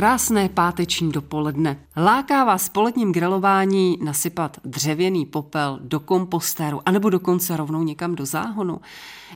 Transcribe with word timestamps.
Krásné 0.00 0.48
páteční 0.48 1.12
dopoledne. 1.12 1.80
Láká 1.96 2.44
vás 2.44 2.68
poledním 2.68 3.12
grilování 3.12 3.98
nasypat 4.04 4.56
dřevěný 4.64 5.26
popel 5.26 5.78
do 5.82 6.00
kompostéru 6.00 6.80
anebo 6.86 7.10
dokonce 7.10 7.56
rovnou 7.56 7.82
někam 7.82 8.14
do 8.14 8.26
záhonu. 8.26 8.80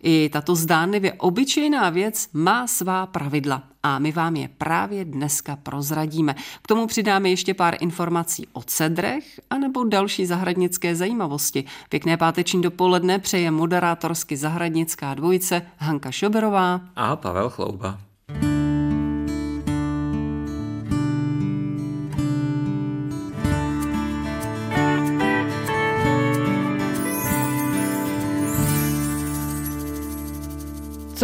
I 0.02 0.30
tato 0.32 0.54
zdánlivě 0.54 1.12
obyčejná 1.12 1.90
věc 1.90 2.28
má 2.32 2.66
svá 2.66 3.06
pravidla 3.06 3.62
a 3.82 3.98
my 3.98 4.12
vám 4.12 4.36
je 4.36 4.48
právě 4.58 5.04
dneska 5.04 5.56
prozradíme. 5.56 6.34
K 6.62 6.66
tomu 6.66 6.86
přidáme 6.86 7.30
ještě 7.30 7.54
pár 7.54 7.76
informací 7.80 8.48
o 8.52 8.62
cedrech 8.62 9.40
anebo 9.50 9.84
další 9.84 10.26
zahradnické 10.26 10.94
zajímavosti. 10.94 11.64
Pěkné 11.88 12.16
páteční 12.16 12.62
dopoledne 12.62 13.18
přeje 13.18 13.50
moderátorsky 13.50 14.36
zahradnická 14.36 15.14
dvojice 15.14 15.62
Hanka 15.78 16.10
Šoberová 16.10 16.80
a 16.96 17.16
Pavel 17.16 17.50
Chlouba. 17.50 17.98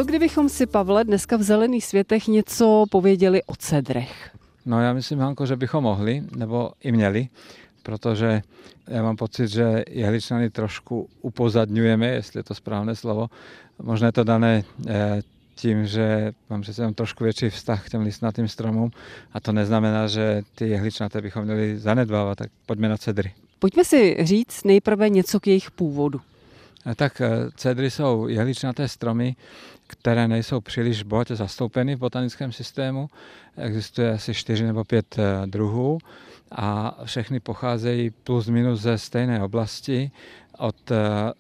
Co 0.01 0.05
kdybychom 0.05 0.49
si, 0.49 0.67
Pavle, 0.67 1.05
dneska 1.05 1.37
v 1.37 1.43
Zelených 1.43 1.85
světech 1.85 2.29
něco 2.29 2.85
pověděli 2.91 3.43
o 3.43 3.57
cedrech? 3.57 4.31
No 4.67 4.81
já 4.81 4.93
myslím, 4.93 5.19
Hanko, 5.19 5.47
že 5.47 5.57
bychom 5.57 5.85
mohli, 5.85 6.23
nebo 6.37 6.73
i 6.83 6.93
měli, 6.93 7.29
protože 7.83 8.43
já 8.89 9.03
mám 9.03 9.17
pocit, 9.17 9.49
že 9.49 9.85
jehličnany 9.89 10.51
trošku 10.51 11.09
upozadňujeme, 11.23 12.07
jestli 12.07 12.39
je 12.39 12.45
to 12.45 12.55
správné 12.55 12.97
slovo. 12.97 13.29
Možná 13.83 14.07
je 14.07 14.13
to 14.13 14.25
dané 14.25 14.65
eh, 14.89 15.23
tím, 15.55 15.87
že 15.87 16.33
mám 16.51 16.61
přece 16.61 16.83
jenom 16.83 16.95
trošku 16.95 17.25
větší 17.25 17.51
vztah 17.51 17.87
k 17.87 17.91
těm 17.91 18.03
listnatým 18.03 18.49
stromům 18.49 18.91
a 19.33 19.41
to 19.41 19.53
neznamená, 19.53 20.07
že 20.07 20.43
ty 20.55 20.69
jehličnaté 20.69 21.21
bychom 21.21 21.45
měli 21.45 21.79
zanedbávat, 21.79 22.39
tak 22.39 22.51
pojďme 22.67 22.89
na 22.89 22.97
cedry. 22.97 23.33
Pojďme 23.59 23.85
si 23.85 24.17
říct 24.21 24.65
nejprve 24.65 25.09
něco 25.09 25.41
k 25.41 25.47
jejich 25.47 25.71
původu. 25.71 26.21
Eh, 26.87 26.95
tak 26.95 27.21
eh, 27.21 27.31
cedry 27.57 27.91
jsou 27.91 28.29
jehličnaté 28.29 28.89
stromy, 28.89 29.37
které 29.87 30.29
nejsou 30.29 30.61
příliš 30.61 31.03
bohatě 31.03 31.37
zastoupeny 31.37 31.97
v 31.97 31.99
botanickém 31.99 32.53
systému. 32.53 33.09
Existuje 33.57 34.13
asi 34.13 34.35
čtyři 34.35 34.65
nebo 34.65 34.85
pět 34.85 35.19
eh, 35.19 35.47
druhů 35.47 35.99
a 36.51 36.99
všechny 37.05 37.41
pocházejí 37.41 38.11
plus 38.11 38.49
minus 38.49 38.81
ze 38.81 38.99
stejné 38.99 39.43
oblasti 39.43 40.11
od 40.59 40.77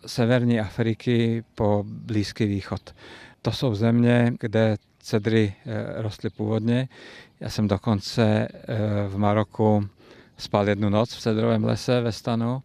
severní 0.06 0.60
Afriky 0.60 1.44
po 1.54 1.84
Blízký 1.86 2.46
východ. 2.46 2.94
To 3.42 3.52
jsou 3.52 3.74
země, 3.74 4.32
kde 4.40 4.76
cedry 4.98 5.54
rostly 5.96 6.30
původně. 6.30 6.88
Já 7.40 7.48
jsem 7.48 7.68
dokonce 7.68 8.48
v 9.08 9.18
Maroku 9.18 9.88
spal 10.38 10.68
jednu 10.68 10.88
noc 10.88 11.14
v 11.14 11.20
cedrovém 11.20 11.64
lese 11.64 12.00
ve 12.00 12.12
stanu 12.12 12.62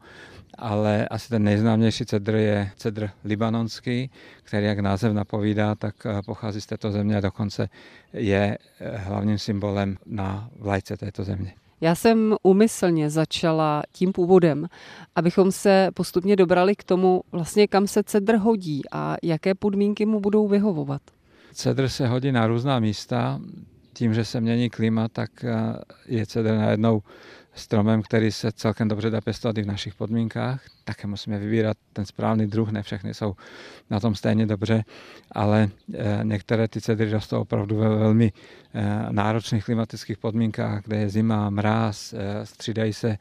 ale 0.58 1.08
asi 1.08 1.30
ten 1.30 1.44
nejznámější 1.44 2.06
cedr 2.06 2.36
je 2.36 2.72
cedr 2.78 3.09
libanonský, 3.23 4.09
který, 4.44 4.66
jak 4.66 4.80
název 4.80 5.14
napovídá, 5.14 5.75
tak 5.75 5.95
eh, 6.06 6.22
pochází 6.25 6.62
z 6.62 6.66
této 6.66 6.92
země 6.92 7.17
a 7.17 7.22
dokonce 7.22 7.70
je 8.14 8.58
eh, 8.80 8.97
hlavním 8.97 9.38
symbolem 9.38 9.97
na 10.06 10.50
vlajce 10.59 10.97
této 10.97 11.24
země. 11.24 11.53
Já 11.81 11.96
jsem 11.96 12.35
úmyslně 12.44 13.09
začala 13.09 13.84
tím 13.91 14.12
původem, 14.12 14.68
abychom 15.16 15.52
se 15.52 15.90
postupně 15.94 16.35
dobrali 16.35 16.75
k 16.75 16.84
tomu, 16.84 17.22
vlastně 17.31 17.68
kam 17.68 17.88
se 17.88 18.03
cedr 18.03 18.35
hodí 18.35 18.81
a 18.91 19.16
jaké 19.24 19.56
podmínky 19.56 20.06
mu 20.06 20.19
budou 20.19 20.47
vyhovovat. 20.47 21.01
Cedr 21.53 21.90
se 21.90 22.07
hodí 22.07 22.31
na 22.31 22.47
různá 22.47 22.80
místa. 22.80 23.40
Tím, 23.94 24.13
že 24.13 24.25
se 24.25 24.41
mění 24.41 24.69
klima, 24.69 25.07
tak 25.07 25.44
eh, 25.44 25.53
je 26.06 26.25
cedr 26.25 26.51
najednou 26.51 27.01
stromem, 27.56 28.02
který 28.02 28.32
se 28.32 28.52
celkem 28.52 28.88
dobře 28.88 29.10
dá 29.10 29.22
pěstovat 29.22 29.58
i 29.58 29.62
v 29.62 29.68
našich 29.68 29.96
podmínkách. 29.96 30.62
Také 30.84 31.08
musíme 31.08 31.40
vybírat 31.40 31.78
ten 31.94 32.06
správný 32.06 32.48
druh, 32.48 32.72
ne 32.72 32.84
všechny 32.84 33.14
jsou 33.14 33.36
na 33.90 34.00
tom 34.00 34.16
stejně 34.16 34.46
dobře, 34.46 34.84
ale 35.32 35.70
eh, 35.94 36.20
některé 36.24 36.68
ty 36.68 36.82
cedry 36.82 37.12
rostou 37.12 37.42
opravdu 37.42 37.76
ve 37.76 37.90
velmi 37.90 38.32
eh, 38.74 39.08
náročných 39.10 39.66
klimatických 39.66 40.18
podmínkách, 40.18 40.84
kde 40.84 40.98
je 40.98 41.10
zima, 41.10 41.50
mráz, 41.50 42.14
eh, 42.14 42.46
střídají 42.46 42.94
se 42.94 43.18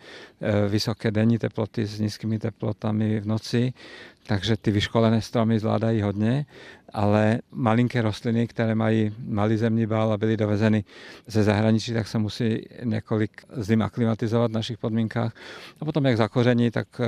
vysoké 0.69 1.11
denní 1.11 1.39
teploty 1.39 1.87
s 1.87 2.01
nízkými 2.01 2.39
teplotami 2.39 3.21
v 3.21 3.27
noci, 3.27 3.73
takže 4.27 4.57
ty 4.57 4.71
vyškolené 4.71 5.21
stromy 5.21 5.59
zvládají 5.59 6.03
hodně, 6.03 6.47
ale 6.95 7.39
malinké 7.53 8.03
rostliny, 8.03 8.47
které 8.47 8.75
mají 8.75 9.15
malý 9.27 9.57
zemní 9.57 9.87
bál 9.87 10.13
a 10.13 10.17
byly 10.17 10.37
dovezeny 10.37 10.85
ze 11.27 11.43
zahraničí, 11.43 11.95
tak 11.95 12.09
se 12.09 12.19
musí 12.19 12.67
několik 12.85 13.43
zim 13.57 13.83
aklimatizovat 13.83 14.51
v 14.51 14.55
našich 14.55 14.79
podmínkách. 14.79 15.35
A 15.81 15.85
potom, 15.85 16.05
jak 16.05 16.17
zakoření, 16.17 16.71
tak 16.71 17.01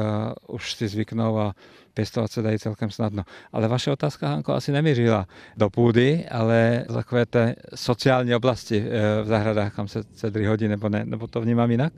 už 0.48 0.74
si 0.74 0.88
zvyknou 0.88 1.38
a 1.38 1.54
pěstovat 1.96 2.30
se 2.30 2.42
dají 2.42 2.58
celkem 2.58 2.90
snadno. 2.90 3.22
Ale 3.52 3.68
vaše 3.68 3.90
otázka, 3.90 4.28
Hanko, 4.28 4.52
asi 4.52 4.72
nemířila 4.72 5.26
do 5.56 5.70
půdy, 5.70 6.26
ale 6.30 6.84
takové 6.94 7.26
té 7.26 7.54
sociální 7.74 8.34
oblasti 8.34 8.84
eh, 8.86 9.22
v 9.22 9.26
zahradách, 9.26 9.74
kam 9.74 9.88
se 9.88 10.04
cedry 10.04 10.46
hodí, 10.46 10.68
nebo 10.68 10.88
ne, 10.88 11.04
nebo 11.04 11.26
to 11.26 11.40
vnímám 11.40 11.70
jinak? 11.70 11.92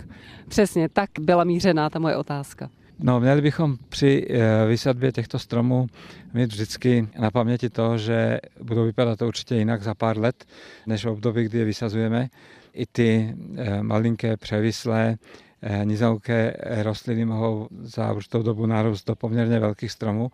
Přesně, 0.49 0.89
tak 0.89 1.11
byla 1.21 1.45
mířená 1.45 1.91
ta 1.91 1.99
moje 1.99 2.17
otázka. 2.17 2.71
No, 2.99 3.21
měli 3.21 3.43
bychom 3.43 3.77
při 3.89 4.27
eh, 4.31 4.67
vysadbě 4.67 5.13
těchto 5.13 5.39
stromů 5.39 5.87
mít 6.35 6.53
vždycky 6.53 7.09
na 7.19 7.31
paměti 7.31 7.71
to, 7.71 7.99
že 7.99 8.41
budou 8.63 8.85
vypadat 8.85 9.19
to 9.19 9.27
určitě 9.27 9.55
jinak 9.55 9.83
za 9.83 9.95
pár 9.95 10.19
let, 10.19 10.45
než 10.87 11.05
v 11.05 11.09
období, 11.09 11.45
kdy 11.45 11.59
je 11.59 11.65
vysazujeme. 11.65 12.29
I 12.73 12.87
ty 12.87 13.37
eh, 13.57 13.83
malinké 13.83 14.37
převislé 14.37 15.17
Eh, 15.63 15.85
nizouké 15.85 16.57
rostliny 16.83 17.25
mohou 17.25 17.69
za 17.81 18.13
určitou 18.13 18.43
dobu 18.43 18.67
narůst 18.67 19.07
do 19.07 19.17
poměrně 19.17 19.59
velkých 19.59 19.93
stromů, 19.93 20.31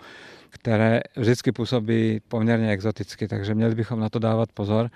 které 0.50 1.00
vždycky 1.16 1.52
působí 1.52 2.20
poměrně 2.28 2.70
exoticky, 2.70 3.28
takže 3.28 3.54
měli 3.54 3.74
bychom 3.74 4.00
na 4.00 4.08
to 4.08 4.18
dávat 4.18 4.52
pozor. 4.52 4.90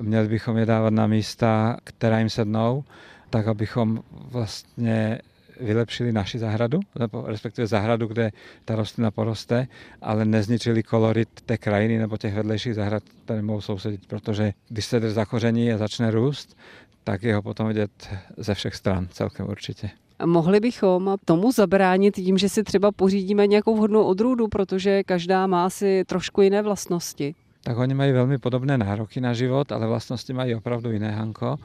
Měli 0.00 0.28
bychom 0.28 0.56
je 0.56 0.66
dávat 0.66 0.92
na 0.92 1.06
místa, 1.06 1.76
která 1.84 2.18
jim 2.18 2.30
sednou, 2.30 2.84
tak 3.30 3.46
abychom 3.46 4.02
vlastně 4.10 5.18
vylepšili 5.60 6.12
naši 6.12 6.38
zahradu, 6.38 6.80
nebo 6.98 7.24
respektive 7.26 7.66
zahradu, 7.66 8.06
kde 8.06 8.30
ta 8.64 8.76
rostlina 8.76 9.10
poroste, 9.10 9.68
ale 10.02 10.24
nezničili 10.24 10.82
kolorit 10.82 11.28
té 11.46 11.58
krajiny 11.58 11.98
nebo 11.98 12.16
těch 12.16 12.34
vedlejších 12.34 12.74
zahrad, 12.74 13.02
které 13.24 13.42
mohou 13.42 13.60
sousedit, 13.60 14.06
protože 14.06 14.52
když 14.68 14.84
se 14.84 15.10
zakoření 15.10 15.72
a 15.72 15.78
začne 15.78 16.10
růst, 16.10 16.56
tak 17.04 17.22
je 17.22 17.34
ho 17.34 17.42
potom 17.42 17.68
vidět 17.68 17.90
ze 18.36 18.54
všech 18.54 18.74
stran 18.74 19.08
celkem 19.10 19.48
určitě. 19.48 19.90
Mohli 20.24 20.60
bychom 20.60 21.16
tomu 21.24 21.52
zabránit 21.52 22.14
tím, 22.14 22.38
že 22.38 22.48
si 22.48 22.62
třeba 22.62 22.92
pořídíme 22.92 23.46
nějakou 23.46 23.76
vhodnou 23.76 24.02
odrůdu, 24.02 24.48
protože 24.48 25.02
každá 25.02 25.46
má 25.46 25.70
si 25.70 26.04
trošku 26.06 26.42
jiné 26.42 26.62
vlastnosti. 26.62 27.34
Tak 27.64 27.78
oni 27.78 27.94
mají 27.94 28.12
velmi 28.12 28.38
podobné 28.38 28.78
nároky 28.78 29.20
na 29.20 29.34
život, 29.34 29.72
ale 29.72 29.86
vlastnosti 29.86 30.32
mají 30.32 30.54
opravdu 30.54 30.90
jiné, 30.90 31.10
Hanko. 31.10 31.56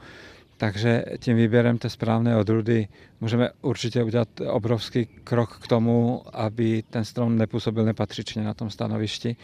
Takže 0.62 1.04
tím 1.18 1.36
výběrem 1.36 1.78
té 1.78 1.90
správné 1.90 2.36
odrůdy 2.36 2.88
můžeme 3.20 3.50
určitě 3.62 4.02
udělat 4.02 4.28
obrovský 4.46 5.06
krok 5.06 5.58
k 5.58 5.66
tomu, 5.66 6.22
aby 6.32 6.82
ten 6.90 7.04
strom 7.04 7.38
nepůsobil 7.38 7.84
nepatřičně 7.84 8.42
na 8.44 8.54
tom 8.54 8.70
stanovišti 8.70 9.36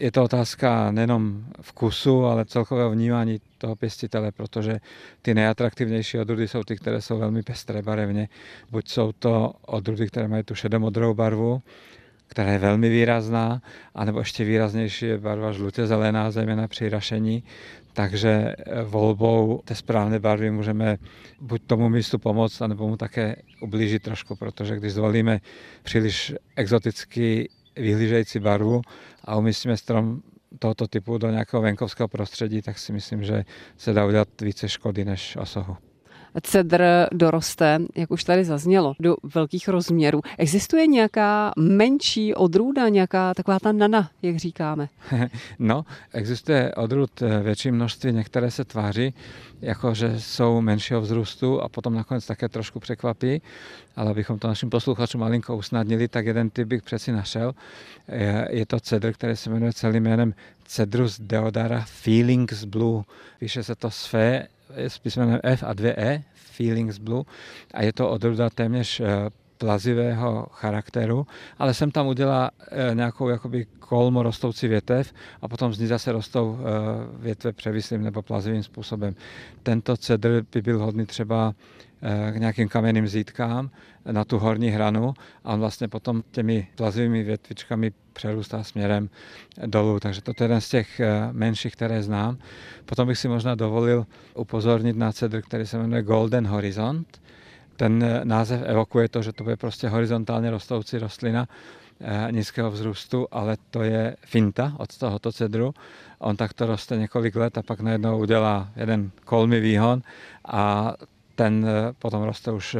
je 0.00 0.12
to 0.12 0.22
otázka 0.22 0.90
nejenom 0.90 1.44
vkusu, 1.60 2.24
ale 2.24 2.44
celkového 2.44 2.90
vnímání 2.90 3.40
toho 3.58 3.76
pěstitele, 3.76 4.32
protože 4.32 4.80
ty 5.22 5.34
nejatraktivnější 5.34 6.18
odrůdy 6.18 6.48
jsou 6.48 6.64
ty, 6.64 6.76
které 6.76 7.02
jsou 7.02 7.18
velmi 7.18 7.42
pestré 7.42 7.82
barevně. 7.82 8.28
Buď 8.70 8.88
jsou 8.88 9.12
to 9.12 9.52
odrůdy, 9.66 10.06
které 10.06 10.28
mají 10.28 10.42
tu 10.42 10.54
šedomodrou 10.54 11.14
barvu, 11.14 11.62
která 12.26 12.52
je 12.52 12.58
velmi 12.58 12.88
výrazná, 12.88 13.62
anebo 13.94 14.18
ještě 14.18 14.44
výraznější 14.44 15.06
je 15.06 15.18
barva 15.18 15.52
žlutě 15.52 15.86
zelená, 15.86 16.30
zejména 16.30 16.68
při 16.68 16.88
rašení. 16.88 17.44
Takže 17.92 18.54
volbou 18.84 19.62
té 19.64 19.74
správné 19.74 20.18
barvy 20.18 20.50
můžeme 20.50 20.96
buď 21.40 21.62
tomu 21.66 21.88
místu 21.88 22.18
pomoct, 22.18 22.62
anebo 22.62 22.88
mu 22.88 22.96
také 22.96 23.36
ublížit 23.62 24.02
trošku, 24.02 24.36
protože 24.36 24.76
když 24.76 24.92
zvolíme 24.92 25.40
příliš 25.82 26.34
exotický 26.56 27.48
vyhlížející 27.76 28.38
barvu 28.38 28.82
a 29.24 29.36
umístíme 29.36 29.76
strom 29.76 30.22
tohoto 30.58 30.88
typu 30.88 31.18
do 31.18 31.30
nějakého 31.30 31.62
venkovského 31.62 32.08
prostředí, 32.08 32.62
tak 32.62 32.78
si 32.78 32.92
myslím, 32.92 33.24
že 33.24 33.44
se 33.76 33.92
dá 33.92 34.06
udělat 34.06 34.28
více 34.40 34.68
škody 34.68 35.04
než 35.04 35.36
osohu. 35.36 35.76
Cedr 36.40 36.84
doroste, 37.12 37.78
jak 37.96 38.10
už 38.10 38.24
tady 38.24 38.44
zaznělo, 38.44 38.94
do 39.00 39.16
velkých 39.34 39.68
rozměrů. 39.68 40.20
Existuje 40.38 40.86
nějaká 40.86 41.52
menší 41.58 42.34
odrůda, 42.34 42.88
nějaká 42.88 43.34
taková 43.34 43.58
ta 43.58 43.72
nana, 43.72 44.10
jak 44.22 44.36
říkáme? 44.36 44.88
No, 45.58 45.84
existuje 46.12 46.74
odrůd 46.74 47.22
eh, 47.22 47.42
větší 47.42 47.70
množství, 47.70 48.12
některé 48.12 48.50
se 48.50 48.64
tváří, 48.64 49.14
jako 49.60 49.94
že 49.94 50.20
jsou 50.20 50.60
menšího 50.60 51.00
vzrůstu 51.00 51.60
a 51.60 51.68
potom 51.68 51.94
nakonec 51.94 52.26
také 52.26 52.48
trošku 52.48 52.80
překvapí, 52.80 53.42
ale 53.96 54.10
abychom 54.10 54.38
to 54.38 54.48
našim 54.48 54.70
posluchačům 54.70 55.20
malinko 55.20 55.56
usnadnili, 55.56 56.08
tak 56.08 56.26
jeden 56.26 56.50
typ 56.50 56.68
bych 56.68 56.82
přeci 56.82 57.12
našel. 57.12 57.54
Je 58.50 58.66
to 58.66 58.80
cedr, 58.80 59.12
který 59.12 59.36
se 59.36 59.50
jmenuje 59.50 59.72
celým 59.72 60.02
jménem 60.02 60.34
Cedrus 60.64 61.20
deodara 61.20 61.84
Feelings 61.86 62.64
Blue. 62.64 63.02
Píše 63.38 63.62
se 63.62 63.74
to 63.74 63.90
své 63.90 64.46
s 64.76 64.98
písmenem 64.98 65.40
F 65.42 65.62
a 65.66 65.72
dvě 65.72 65.94
E, 65.98 66.22
Feelings 66.34 66.98
Blue, 66.98 67.24
a 67.74 67.82
je 67.82 67.92
to 67.92 68.10
odrůda 68.10 68.50
téměř 68.50 69.00
eh, 69.00 69.30
plazivého 69.62 70.46
charakteru, 70.50 71.26
ale 71.58 71.74
jsem 71.74 71.90
tam 71.90 72.06
udělal 72.06 72.50
eh, 72.50 72.94
nějakou 72.94 73.28
jakoby 73.28 73.66
kolmo 73.78 74.22
rostoucí 74.22 74.68
větev 74.68 75.12
a 75.42 75.48
potom 75.48 75.74
z 75.74 75.78
ní 75.78 75.86
zase 75.86 76.12
rostou 76.12 76.58
eh, 76.58 76.64
větve 77.22 77.52
převislým 77.52 78.02
nebo 78.02 78.22
plazivým 78.22 78.62
způsobem. 78.62 79.14
Tento 79.62 79.96
cedr 79.96 80.42
by 80.52 80.62
byl 80.62 80.78
hodný 80.78 81.06
třeba 81.06 81.54
k 82.32 82.36
nějakým 82.36 82.68
kamenným 82.68 83.08
zítkám 83.08 83.70
na 84.10 84.24
tu 84.24 84.38
horní 84.38 84.70
hranu 84.70 85.14
a 85.44 85.54
on 85.54 85.60
vlastně 85.60 85.88
potom 85.88 86.22
těmi 86.30 86.68
plazivými 86.74 87.22
větvičkami 87.22 87.92
přerůstá 88.12 88.62
směrem 88.62 89.10
dolů. 89.66 90.00
Takže 90.00 90.22
to 90.22 90.30
je 90.30 90.44
jeden 90.44 90.60
z 90.60 90.68
těch 90.68 91.00
menších, 91.32 91.72
které 91.72 92.02
znám. 92.02 92.38
Potom 92.86 93.08
bych 93.08 93.18
si 93.18 93.28
možná 93.28 93.54
dovolil 93.54 94.06
upozornit 94.34 94.96
na 94.96 95.12
cedr, 95.12 95.42
který 95.42 95.66
se 95.66 95.78
jmenuje 95.78 96.02
Golden 96.02 96.46
Horizont. 96.46 97.22
Ten 97.76 98.20
název 98.24 98.62
evokuje 98.64 99.08
to, 99.08 99.22
že 99.22 99.32
to 99.32 99.44
bude 99.44 99.56
prostě 99.56 99.88
horizontálně 99.88 100.50
rostoucí 100.50 100.98
rostlina 100.98 101.48
nízkého 102.30 102.70
vzrůstu, 102.70 103.28
ale 103.30 103.56
to 103.70 103.82
je 103.82 104.16
finta 104.26 104.72
od 104.78 104.98
tohoto 104.98 105.32
cedru. 105.32 105.74
On 106.18 106.36
takto 106.36 106.66
roste 106.66 106.96
několik 106.96 107.36
let 107.36 107.58
a 107.58 107.62
pak 107.62 107.80
najednou 107.80 108.18
udělá 108.18 108.68
jeden 108.76 109.10
kolmý 109.24 109.60
výhon 109.60 110.02
a 110.44 110.94
ten 111.34 111.66
potom 111.98 112.22
roste 112.22 112.52
už 112.52 112.76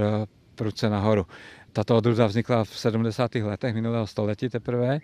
prudce 0.54 0.90
nahoru. 0.90 1.26
Tato 1.72 1.96
odrůda 1.96 2.26
vznikla 2.26 2.64
v 2.64 2.78
70. 2.78 3.34
letech 3.34 3.74
minulého 3.74 4.06
století 4.06 4.48
teprve, 4.48 4.98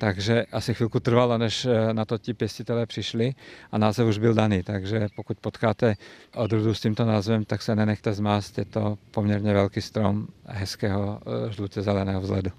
takže 0.00 0.44
asi 0.52 0.74
chvilku 0.74 1.00
trvalo, 1.00 1.38
než 1.38 1.64
eh, 1.64 1.94
na 1.94 2.04
to 2.04 2.18
ti 2.18 2.34
pěstitelé 2.34 2.86
přišli 2.86 3.34
a 3.72 3.78
název 3.78 4.06
už 4.06 4.18
byl 4.18 4.34
daný. 4.34 4.62
Takže 4.62 5.08
pokud 5.16 5.38
potkáte 5.40 5.94
odrůdu 6.34 6.74
s 6.74 6.80
tímto 6.80 7.04
názvem, 7.04 7.44
tak 7.44 7.62
se 7.62 7.76
nenechte 7.76 8.12
zmást, 8.12 8.58
je 8.58 8.64
to 8.64 8.98
poměrně 9.10 9.54
velký 9.54 9.80
strom 9.80 10.26
hezkého 10.44 11.20
eh, 11.26 11.52
žlutě 11.52 11.82
zeleného 11.82 12.20
vzhledu. 12.20 12.50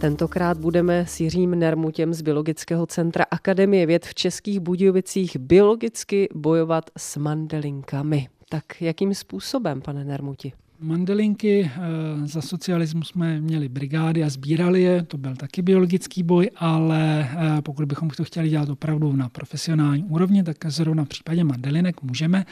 Tentokrát 0.00 0.58
budeme 0.58 1.06
s 1.06 1.20
Jiřím 1.20 1.50
Nermutěm 1.50 2.14
z 2.14 2.22
Biologického 2.22 2.86
centra 2.86 3.24
Akademie 3.30 3.86
věd 3.86 4.06
v 4.06 4.14
Českých 4.14 4.60
Budějovicích 4.60 5.36
biologicky 5.36 6.28
bojovat 6.34 6.90
s 6.96 7.16
mandelinkami. 7.16 8.28
Tak 8.48 8.82
jakým 8.82 9.14
způsobem, 9.14 9.80
pane 9.80 10.04
Nermuti? 10.04 10.52
Mandelinky 10.80 11.70
eh, 11.74 11.80
za 12.26 12.42
socialismu 12.42 13.02
jsme 13.02 13.40
měli 13.40 13.68
brigády 13.68 14.24
a 14.24 14.28
sbírali 14.28 14.82
je, 14.82 15.02
to 15.02 15.18
byl 15.18 15.36
taky 15.36 15.62
biologický 15.62 16.22
boj, 16.22 16.50
ale 16.56 17.30
eh, 17.30 17.62
pokud 17.62 17.84
bychom 17.84 18.10
to 18.10 18.24
chtěli 18.24 18.48
dělat 18.48 18.68
opravdu 18.68 19.12
na 19.12 19.28
profesionální 19.28 20.04
úrovni, 20.04 20.42
tak 20.42 20.56
zrovna 20.66 21.04
v 21.04 21.08
případě 21.08 21.44
mandelinek 21.44 22.02
můžeme 22.02 22.46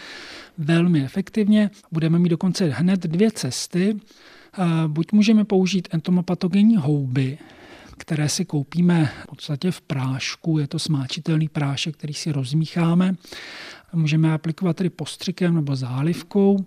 velmi 0.58 1.04
efektivně. 1.04 1.70
Budeme 1.92 2.18
mít 2.18 2.28
dokonce 2.28 2.64
hned 2.64 3.00
dvě 3.00 3.30
cesty. 3.30 3.96
Buď 4.86 5.12
můžeme 5.12 5.44
použít 5.44 5.88
entomopatogenní 5.90 6.76
houby, 6.76 7.38
které 7.96 8.28
si 8.28 8.44
koupíme 8.44 9.12
v 9.22 9.26
podstatě 9.26 9.70
v 9.70 9.80
prášku, 9.80 10.58
je 10.58 10.66
to 10.66 10.78
smáčitelný 10.78 11.48
prášek, 11.48 11.96
který 11.96 12.14
si 12.14 12.32
rozmícháme. 12.32 13.14
Můžeme 13.92 14.32
aplikovat 14.32 14.76
tedy 14.76 14.90
postřikem 14.90 15.54
nebo 15.54 15.76
zálivkou. 15.76 16.66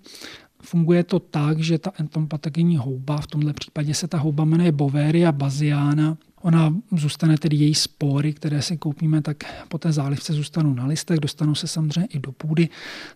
Funguje 0.62 1.04
to 1.04 1.18
tak, 1.18 1.58
že 1.58 1.78
ta 1.78 1.92
entomopatogenní 1.98 2.76
houba, 2.76 3.20
v 3.20 3.26
tomto 3.26 3.52
případě 3.52 3.94
se 3.94 4.08
ta 4.08 4.18
houba 4.18 4.44
jmenuje 4.44 4.72
Boveria 4.72 5.32
baziana, 5.32 6.16
Ona 6.42 6.74
zůstane 6.92 7.38
tedy 7.38 7.56
její 7.56 7.74
spory, 7.74 8.32
které 8.32 8.62
si 8.62 8.76
koupíme, 8.76 9.22
tak 9.22 9.36
po 9.68 9.78
té 9.78 9.92
zálivce 9.92 10.32
zůstanou 10.32 10.74
na 10.74 10.86
listech, 10.86 11.20
dostanou 11.20 11.54
se 11.54 11.66
samozřejmě 11.66 12.06
i 12.06 12.18
do 12.18 12.32
půdy. 12.32 12.68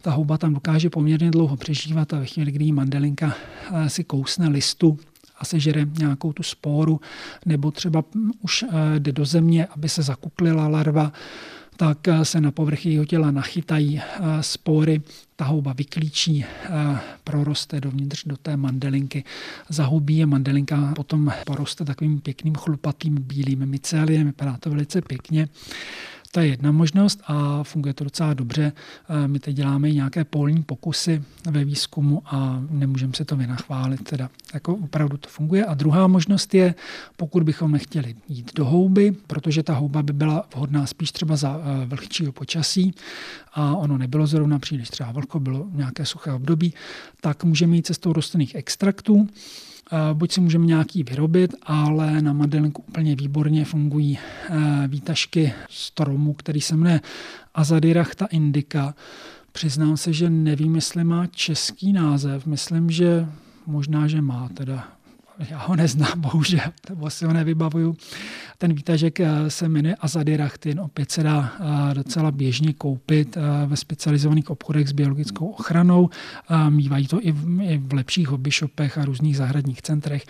Ta 0.02 0.10
houba 0.10 0.38
tam 0.38 0.54
dokáže 0.54 0.90
poměrně 0.90 1.30
dlouho 1.30 1.56
přežívat 1.56 2.12
a 2.12 2.18
ve 2.18 2.26
chvíli, 2.26 2.52
kdy 2.52 2.72
mandelinka 2.72 3.34
eh, 3.72 3.90
si 3.90 4.04
kousne 4.04 4.48
listu, 4.48 4.98
a 5.38 5.44
sežere 5.44 5.86
nějakou 5.98 6.32
tu 6.32 6.42
spóru, 6.42 7.00
nebo 7.46 7.70
třeba 7.70 8.04
už 8.40 8.62
eh, 8.62 9.00
jde 9.00 9.12
do 9.12 9.24
země, 9.24 9.66
aby 9.66 9.88
se 9.88 10.02
zakuklila 10.02 10.68
larva, 10.68 11.12
tak 11.76 12.08
eh, 12.08 12.24
se 12.24 12.40
na 12.40 12.50
povrch 12.50 12.86
jeho 12.86 13.04
těla 13.04 13.30
nachytají 13.30 14.00
eh, 14.00 14.22
spory, 14.40 15.02
ta 15.36 15.44
houba 15.44 15.72
vyklíčí, 15.72 16.44
eh, 16.44 16.98
proroste 17.24 17.80
dovnitř 17.80 18.24
do 18.26 18.36
té 18.36 18.56
mandelinky, 18.56 19.24
zahubí 19.68 20.22
a 20.22 20.26
mandelinka 20.26 20.92
potom 20.96 21.32
poroste 21.46 21.84
takovým 21.84 22.20
pěkným 22.20 22.54
chlupatým 22.54 23.14
bílým 23.14 23.66
myceliem, 23.66 24.26
vypadá 24.26 24.56
to 24.56 24.70
velice 24.70 25.02
pěkně. 25.02 25.48
To 26.34 26.40
je 26.40 26.46
jedna 26.46 26.72
možnost 26.72 27.22
a 27.26 27.62
funguje 27.62 27.94
to 27.94 28.04
docela 28.04 28.34
dobře. 28.34 28.72
Eh, 29.08 29.28
my 29.28 29.38
teď 29.38 29.56
děláme 29.56 29.90
i 29.90 29.94
nějaké 29.94 30.24
polní 30.24 30.62
pokusy 30.62 31.22
ve 31.50 31.64
výzkumu 31.64 32.22
a 32.26 32.62
nemůžeme 32.70 33.12
se 33.14 33.24
to 33.24 33.36
vynachválit. 33.36 34.04
Teda 34.04 34.30
jako 34.54 34.74
opravdu 34.74 35.16
to 35.16 35.28
funguje. 35.28 35.64
A 35.64 35.74
druhá 35.74 36.06
možnost 36.06 36.54
je, 36.54 36.74
pokud 37.16 37.42
bychom 37.42 37.72
nechtěli 37.72 38.14
jít 38.28 38.54
do 38.54 38.64
houby, 38.64 39.16
protože 39.26 39.62
ta 39.62 39.74
houba 39.74 40.02
by 40.02 40.12
byla 40.12 40.48
vhodná 40.54 40.86
spíš 40.86 41.12
třeba 41.12 41.36
za 41.36 41.60
eh, 41.60 41.86
vlhčího 41.86 42.32
počasí 42.32 42.94
a 43.52 43.76
ono 43.76 43.98
nebylo 43.98 44.26
zrovna 44.26 44.58
příliš 44.58 44.88
třeba 44.88 45.12
vlhko, 45.12 45.40
bylo 45.40 45.66
nějaké 45.72 46.06
suché 46.06 46.32
období, 46.32 46.74
tak 47.20 47.44
můžeme 47.44 47.76
jít 47.76 47.86
cestou 47.86 48.12
rostlinných 48.12 48.54
extraktů. 48.54 49.28
Buď 50.12 50.32
si 50.32 50.40
můžeme 50.40 50.66
nějaký 50.66 51.02
vyrobit, 51.02 51.54
ale 51.62 52.22
na 52.22 52.32
Madelinku 52.32 52.84
úplně 52.88 53.16
výborně 53.16 53.64
fungují 53.64 54.18
eh, 54.18 54.88
výtažky 54.88 55.52
stromu, 55.70 56.32
který 56.32 56.60
se 56.60 56.76
jmenuje 56.76 57.00
Azadirachta 57.54 58.26
indica. 58.26 58.94
Přiznám 59.52 59.96
se, 59.96 60.12
že 60.12 60.30
nevím, 60.30 60.74
jestli 60.74 61.04
má 61.04 61.26
český 61.26 61.92
název. 61.92 62.46
Myslím, 62.46 62.90
že 62.90 63.26
možná, 63.66 64.08
že 64.08 64.20
má 64.20 64.48
teda 64.54 64.93
já 65.38 65.58
ho 65.58 65.76
neznám, 65.76 66.20
bohužel, 66.20 66.72
nebo 66.88 67.10
si 67.10 67.24
ho 67.24 67.32
nevybavuju. 67.32 67.96
Ten 68.58 68.74
výtažek 68.74 69.20
eh, 69.20 69.50
se 69.50 69.68
jmenuje 69.68 69.94
Azadirachtin, 69.94 70.80
opět 70.80 71.10
se 71.10 71.22
dá 71.22 71.52
eh, 71.60 71.94
docela 71.94 72.30
běžně 72.30 72.72
koupit 72.72 73.36
eh, 73.36 73.66
ve 73.66 73.76
specializovaných 73.76 74.50
obchodech 74.50 74.88
s 74.88 74.92
biologickou 74.92 75.46
ochranou. 75.46 76.10
Mývají 76.68 77.06
to 77.06 77.26
i 77.26 77.32
v, 77.32 77.62
i 77.62 77.78
v 77.78 77.92
lepších 77.92 78.28
hobbyshopech 78.28 78.98
a 78.98 79.04
různých 79.04 79.36
zahradních 79.36 79.82
centrech. 79.82 80.24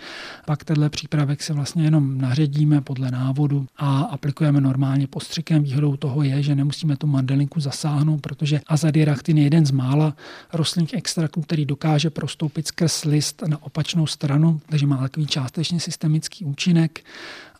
Pak 0.45 0.63
tenhle 0.63 0.89
přípravek 0.89 1.43
se 1.43 1.53
vlastně 1.53 1.83
jenom 1.83 2.17
naředíme 2.17 2.81
podle 2.81 3.11
návodu 3.11 3.67
a 3.77 3.99
aplikujeme 3.99 4.61
normálně 4.61 5.07
postřikem. 5.07 5.63
Výhodou 5.63 5.95
toho 5.95 6.23
je, 6.23 6.43
že 6.43 6.55
nemusíme 6.55 6.97
tu 6.97 7.07
mandelinku 7.07 7.59
zasáhnout, 7.59 8.21
protože 8.21 8.61
Azadirachtin 8.67 9.37
je 9.37 9.43
jeden 9.43 9.65
z 9.65 9.71
mála 9.71 10.15
rostlinných 10.53 10.93
extraktů, 10.93 11.41
který 11.41 11.65
dokáže 11.65 12.09
prostoupit 12.09 12.67
skrz 12.67 13.05
list 13.05 13.43
na 13.47 13.63
opačnou 13.63 14.07
stranu, 14.07 14.61
takže 14.69 14.87
má 14.87 14.94
takový 14.97 15.27
částečně 15.27 15.79
systemický 15.79 16.45
účinek 16.45 17.03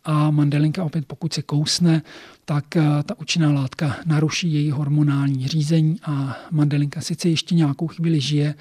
a 0.06 0.30
mandelinka 0.30 0.84
opět 0.84 1.06
pokud 1.06 1.32
se 1.32 1.42
kousne, 1.42 2.02
tak 2.44 2.76
eh, 2.76 2.82
ta 3.06 3.18
účinná 3.18 3.52
látka 3.52 3.96
naruší 4.06 4.52
její 4.52 4.70
hormonální 4.70 5.48
řízení 5.48 5.96
a 6.02 6.36
mandelinka 6.50 7.00
sice 7.00 7.28
ještě 7.28 7.54
nějakou 7.54 7.86
chvíli 7.86 8.20
žije, 8.20 8.54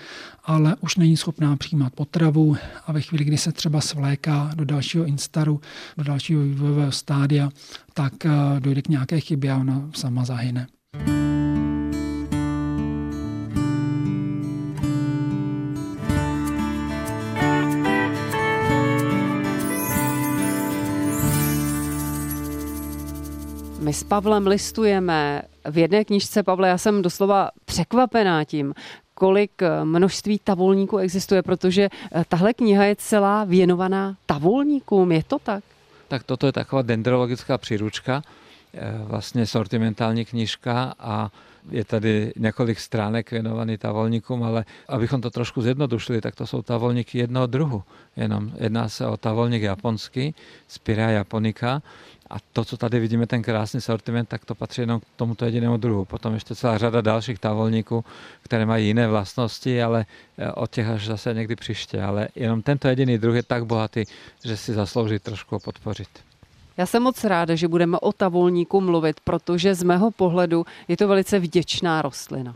ale 0.44 0.75
už 0.82 0.96
není 0.96 1.17
schopná 1.17 1.55
přijímat 1.55 1.94
potravu 1.94 2.58
a 2.88 2.91
ve 2.91 3.01
chvíli, 3.01 3.25
kdy 3.25 3.38
se 3.38 3.51
třeba 3.51 3.82
svléká 3.82 4.51
do 4.55 4.65
dalšího 4.65 5.05
instaru, 5.05 5.62
do 5.98 6.03
dalšího 6.03 6.41
vývojového 6.41 6.91
stádia, 6.91 7.50
tak 7.94 8.25
eh, 8.25 8.29
dojde 8.60 8.82
k 8.82 8.89
nějaké 8.89 9.20
chybě 9.20 9.51
a 9.51 9.58
ona 9.58 9.89
sama 9.94 10.25
zahyne. 10.25 10.67
My 11.05 11.35
s 23.96 24.04
Pavlem 24.04 24.48
listujeme 24.48 25.42
v 25.70 25.78
jedné 25.78 26.06
knižce, 26.06 26.44
Pavle, 26.44 26.68
já 26.68 26.78
jsem 26.78 27.02
doslova 27.02 27.50
překvapená 27.66 28.44
tím, 28.44 28.74
kolik 29.14 29.62
eh, 29.62 29.86
množství 29.86 30.40
tavolníků 30.44 30.98
existuje, 30.98 31.44
protože 31.44 31.90
eh, 32.12 32.24
tahle 32.28 32.54
kniha 32.54 32.84
je 32.84 32.96
celá 32.96 33.44
věnovaná 33.44 34.16
tavolníkům, 34.25 35.12
je 35.12 35.24
to 35.24 35.40
tak? 35.40 35.64
Tak 36.08 36.24
toto 36.24 36.46
je 36.46 36.52
taková 36.52 36.82
dendrologická 36.82 37.58
příručka, 37.58 38.22
vlastně 39.04 39.46
sortimentální 39.46 40.25
knižka 40.25 40.94
a 41.00 41.32
je 41.70 41.86
tady 41.86 42.34
několik 42.36 42.80
stránek 42.80 43.32
věnovaný 43.32 43.78
tavolníkům, 43.78 44.44
ale 44.44 44.66
abychom 44.90 45.22
to 45.22 45.30
trošku 45.30 45.62
zjednodušili, 45.62 46.22
tak 46.22 46.36
to 46.36 46.48
jsou 46.48 46.62
tavolníky 46.62 47.18
jednoho 47.18 47.48
druhu. 47.48 47.84
Jenom 48.18 48.52
jedná 48.60 48.90
se 48.90 49.08
o 49.08 49.18
tavolník 49.18 49.62
japonský, 49.62 50.36
Spirea 50.68 51.10
japonica, 51.10 51.82
a 52.30 52.36
to, 52.54 52.66
co 52.66 52.78
tady 52.78 53.00
vidíme, 53.00 53.28
ten 53.28 53.42
krásný 53.42 53.82
sortiment, 53.82 54.30
tak 54.30 54.46
to 54.46 54.56
patří 54.56 54.82
jenom 54.82 55.00
k 55.00 55.04
tomuto 55.16 55.46
jedinému 55.46 55.78
druhu. 55.78 56.06
Potom 56.06 56.34
ještě 56.34 56.56
celá 56.56 56.78
řada 56.78 57.02
dalších 57.02 57.40
távolníků, 57.40 58.06
které 58.42 58.66
mají 58.66 58.88
jiné 58.88 59.08
vlastnosti, 59.08 59.84
ale 59.84 60.06
eh, 60.38 60.52
od 60.52 60.72
těch 60.72 60.88
až 60.88 61.06
zase 61.06 61.34
někdy 61.34 61.56
příště. 61.56 62.02
Ale 62.02 62.28
jenom 62.36 62.62
tento 62.62 62.88
jediný 62.88 63.18
druh 63.18 63.36
je 63.36 63.44
tak 63.44 63.66
bohatý, 63.66 64.04
že 64.46 64.58
si 64.58 64.74
zaslouží 64.74 65.20
trošku 65.20 65.60
podpořit. 65.60 66.10
Já 66.77 66.86
jsem 66.86 67.03
moc 67.03 67.24
ráda, 67.24 67.55
že 67.55 67.67
budeme 67.67 68.00
o 68.00 68.12
tavolníku 68.12 68.82
mluvit, 68.82 69.20
protože 69.20 69.75
z 69.75 69.84
mého 69.84 70.12
pohledu 70.12 70.65
je 70.88 70.98
to 70.98 71.08
velice 71.08 71.39
vděčná 71.39 72.01
rostlina. 72.01 72.55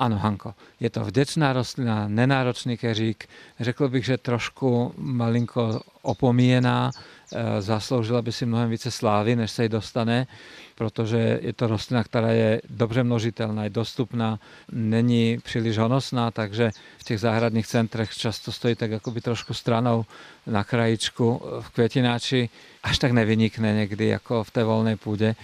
Ano, 0.00 0.16
Hanko, 0.18 0.54
je 0.80 0.90
to 0.90 1.04
vděčná 1.04 1.52
rostlina, 1.52 2.08
nenáročný 2.08 2.76
keřík. 2.76 3.28
Řekl 3.60 3.88
bych, 3.88 4.04
že 4.04 4.18
trošku 4.18 4.94
malinko 4.96 5.80
opomíjená, 6.02 6.90
Eh, 7.32 7.62
zasloužila 7.62 8.22
by 8.22 8.32
si 8.32 8.46
mnohem 8.46 8.70
více 8.70 8.90
slávy, 8.90 9.36
než 9.36 9.50
se 9.50 9.62
jí 9.62 9.68
dostane, 9.68 10.26
protože 10.74 11.38
je 11.42 11.52
to 11.52 11.66
rostlina, 11.66 12.04
která 12.04 12.28
je 12.28 12.62
dobře 12.70 13.02
množitelná, 13.02 13.64
je 13.64 13.70
dostupná, 13.70 14.38
není 14.72 15.38
příliš 15.38 15.78
honosná, 15.78 16.30
takže 16.30 16.70
v 16.98 17.04
těch 17.04 17.20
zahradních 17.20 17.66
centrech 17.66 18.16
často 18.16 18.52
stojí 18.52 18.74
tak 18.74 18.90
jakoby 18.90 19.20
trošku 19.20 19.54
stranou 19.54 20.04
na 20.46 20.64
krajičku 20.64 21.42
v 21.60 21.70
květináči, 21.70 22.48
až 22.82 22.98
tak 22.98 23.12
nevynikne 23.12 23.74
někdy 23.74 24.06
jako 24.06 24.44
v 24.44 24.50
té 24.50 24.64
volné 24.64 24.96
půdě, 24.96 25.34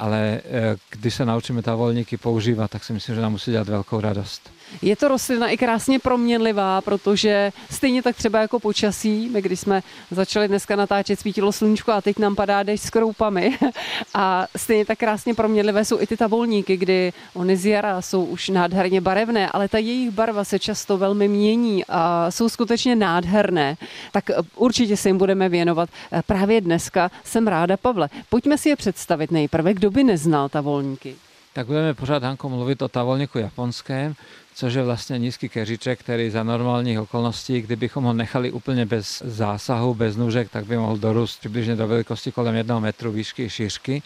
ale 0.00 0.40
eh, 0.44 0.76
když 0.90 1.14
se 1.14 1.24
naučíme 1.24 1.62
ta 1.62 1.74
volníky 1.74 2.16
používat, 2.16 2.70
tak 2.70 2.84
si 2.84 2.92
myslím, 2.92 3.14
že 3.14 3.20
nám 3.20 3.32
musí 3.32 3.50
dělat 3.50 3.68
velkou 3.68 4.00
radost. 4.00 4.50
Je 4.82 4.96
to 4.96 5.08
rostlina 5.08 5.48
i 5.48 5.56
krásně 5.56 5.98
proměnlivá, 5.98 6.80
protože 6.80 7.52
stejně 7.70 8.02
tak 8.02 8.16
třeba 8.16 8.40
jako 8.40 8.60
počasí, 8.60 9.28
my 9.28 9.42
když 9.42 9.60
jsme 9.60 9.82
začali 10.10 10.48
dneska 10.48 10.76
natáčet, 10.76 11.20
svítilo 11.20 11.52
sluníčko 11.52 11.92
a 11.92 12.00
teď 12.00 12.18
nám 12.18 12.36
padá 12.36 12.62
dešť 12.62 12.84
s 12.84 12.90
kroupami. 12.90 13.58
A 14.14 14.46
stejně 14.56 14.84
tak 14.84 14.98
krásně 14.98 15.34
proměnlivé 15.34 15.84
jsou 15.84 16.00
i 16.00 16.06
ty 16.06 16.16
tavolníky, 16.16 16.76
kdy 16.76 17.12
oni 17.34 17.56
z 17.56 17.66
jara 17.66 18.02
jsou 18.02 18.24
už 18.24 18.48
nádherně 18.48 19.00
barevné, 19.00 19.50
ale 19.50 19.68
ta 19.68 19.78
jejich 19.78 20.10
barva 20.10 20.44
se 20.44 20.58
často 20.58 20.98
velmi 20.98 21.28
mění 21.28 21.84
a 21.88 22.30
jsou 22.30 22.48
skutečně 22.48 22.96
nádherné. 22.96 23.76
Tak 24.12 24.30
určitě 24.56 24.96
se 24.96 25.08
jim 25.08 25.18
budeme 25.18 25.48
věnovat 25.48 25.90
právě 26.26 26.60
dneska. 26.60 27.10
Jsem 27.24 27.46
ráda, 27.46 27.76
Pavle. 27.76 28.08
Pojďme 28.28 28.58
si 28.58 28.68
je 28.68 28.76
představit 28.76 29.30
nejprve, 29.30 29.74
kdo 29.74 29.90
by 29.90 30.04
neznal 30.04 30.48
tavolníky. 30.48 31.16
Tak 31.52 31.66
budeme 31.66 31.94
pořád, 31.94 32.22
Hanko, 32.22 32.48
mluvit 32.48 32.82
o 32.82 32.88
tavolníku 32.88 33.38
japonském 33.38 34.14
což 34.60 34.74
je 34.74 34.82
vlastně 34.82 35.18
nízký 35.18 35.48
keříček, 35.48 36.00
který 36.00 36.30
za 36.30 36.42
normálních 36.42 37.00
okolností, 37.00 37.60
kdybychom 37.60 38.04
ho 38.04 38.12
nechali 38.12 38.52
úplně 38.52 38.86
bez 38.86 39.22
zásahu, 39.24 39.94
bez 39.94 40.16
nůžek, 40.16 40.50
tak 40.50 40.64
by 40.66 40.76
mohl 40.76 40.98
dorůst 40.98 41.40
přibližně 41.40 41.76
do 41.76 41.88
velikosti 41.88 42.32
kolem 42.32 42.54
jednoho 42.54 42.80
metru 42.80 43.12
výšky 43.12 43.50
šířky. 43.50 44.02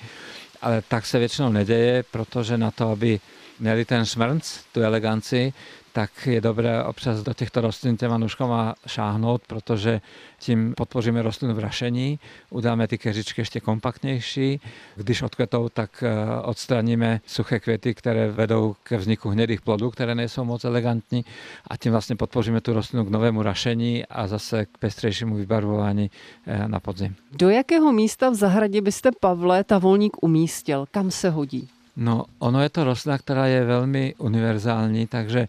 Ale 0.62 0.82
tak 0.88 1.06
se 1.06 1.18
většinou 1.18 1.52
neděje, 1.52 2.04
protože 2.10 2.58
na 2.58 2.70
to, 2.70 2.90
aby 2.90 3.20
měli 3.60 3.84
ten 3.84 4.04
šmrnc, 4.04 4.58
tu 4.72 4.80
eleganci, 4.80 5.52
tak 5.94 6.26
je 6.26 6.40
dobré 6.40 6.84
občas 6.84 7.22
do 7.22 7.34
těchto 7.34 7.60
rostlin 7.60 7.96
těma 7.96 8.18
nůžkama 8.18 8.74
šáhnout, 8.86 9.42
protože 9.46 10.00
tím 10.38 10.74
podpoříme 10.76 11.22
rostlinu 11.22 11.54
v 11.54 11.58
rašení, 11.58 12.18
udáme 12.50 12.88
ty 12.88 12.98
keřičky 12.98 13.40
ještě 13.40 13.60
kompaktnější. 13.60 14.60
Když 14.96 15.22
odkvetou, 15.22 15.68
tak 15.68 16.02
eh, 16.02 16.40
odstraníme 16.42 17.20
suché 17.26 17.60
květy, 17.60 17.94
které 17.94 18.30
vedou 18.30 18.76
ke 18.82 18.96
vzniku 18.96 19.28
hnědých 19.28 19.60
plodů, 19.60 19.90
které 19.90 20.14
nejsou 20.14 20.44
moc 20.44 20.64
elegantní 20.64 21.24
a 21.70 21.76
tím 21.76 21.92
vlastně 21.92 22.16
podpoříme 22.16 22.60
tu 22.60 22.72
rostlinu 22.72 23.04
k 23.04 23.10
novému 23.10 23.42
rašení 23.42 24.06
a 24.06 24.26
zase 24.26 24.66
k 24.66 24.78
pestřejšímu 24.78 25.34
vybarvování 25.34 26.10
eh, 26.46 26.68
na 26.68 26.80
podzim. 26.80 27.14
Do 27.32 27.50
jakého 27.50 27.92
místa 27.92 28.30
v 28.30 28.34
zahradě 28.34 28.80
byste, 28.80 29.10
Pavle, 29.20 29.64
ta 29.64 29.78
volník 29.78 30.22
umístil? 30.22 30.86
Kam 30.90 31.10
se 31.10 31.30
hodí? 31.30 31.68
No, 31.96 32.24
ono 32.38 32.62
je 32.62 32.68
to 32.68 32.84
rostlina, 32.84 33.18
která 33.18 33.46
je 33.46 33.64
velmi 33.64 34.14
univerzální, 34.18 35.06
takže 35.06 35.40
e, 35.40 35.48